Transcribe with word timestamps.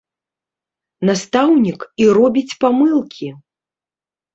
Настаўнік, 1.11 1.79
і 2.03 2.11
робіць 2.19 2.57
памылкі! 2.67 3.27